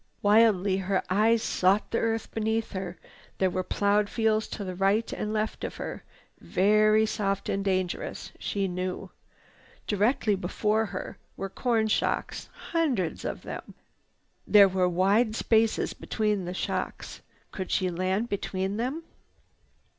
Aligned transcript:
Wildly 0.23 0.77
her 0.77 1.03
eyes 1.11 1.43
sought 1.43 1.91
the 1.91 1.99
earth 1.99 2.31
beneath 2.31 2.71
her. 2.71 2.97
There 3.37 3.51
were 3.51 3.61
plowed 3.61 4.09
fields 4.09 4.47
to 4.47 4.63
the 4.63 4.73
right 4.73 5.13
and 5.13 5.31
left 5.31 5.63
of 5.63 5.75
her, 5.75 6.03
very 6.39 7.05
soft 7.05 7.47
and 7.49 7.63
dangerous, 7.63 8.31
she 8.39 8.67
knew. 8.67 9.11
Directly 9.85 10.33
before 10.33 10.87
her 10.87 11.19
were 11.37 11.49
corn 11.51 11.85
shocks, 11.87 12.49
hundreds 12.71 13.23
of 13.23 13.43
them. 13.43 13.75
There 14.47 14.67
were 14.67 14.89
wide 14.89 15.35
spaces 15.35 15.93
between 15.93 16.45
the 16.45 16.55
shocks. 16.55 17.21
Could 17.51 17.69
she 17.69 17.91
land 17.91 18.27
between 18.27 18.77
them? 18.77 19.03